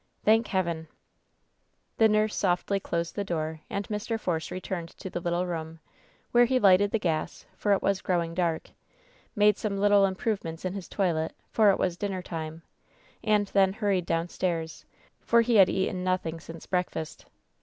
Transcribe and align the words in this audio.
"Thank 0.25 0.47
Heaven 0.47 0.87
1'^ 1.99 1.99
WHEN 1.99 1.99
SHADOWS 1.99 1.99
DIE 1.99 2.07
233 2.07 2.07
The 2.07 2.17
nurse 2.17 2.35
softly 2.35 2.79
closed 2.79 3.15
the 3.15 3.23
door, 3.23 3.61
and 3.69 3.87
Mr. 3.87 4.19
Force 4.19 4.49
re 4.49 4.59
turned 4.59 4.89
to 4.97 5.11
the 5.11 5.19
little 5.19 5.45
room, 5.45 5.79
where 6.31 6.45
he 6.45 6.57
lighted 6.59 6.89
the 6.89 6.97
gas, 6.97 7.45
for 7.55 7.71
it 7.73 7.83
was 7.83 8.01
growing 8.01 8.33
dark, 8.33 8.71
made 9.35 9.59
some 9.59 9.77
little 9.77 10.07
improvement 10.07 10.65
in 10.65 10.73
his 10.73 10.87
toilet, 10.89 11.35
for 11.51 11.69
it 11.69 11.77
was 11.77 11.97
dinner 11.97 12.23
time, 12.23 12.63
and 13.23 13.45
then 13.53 13.73
hurried 13.73 14.07
downstairs, 14.07 14.87
for 15.19 15.41
he 15.41 15.57
had 15.57 15.69
eaten 15.69 16.03
nothing 16.03 16.39
since 16.39 16.65
breakfast. 16.65 17.27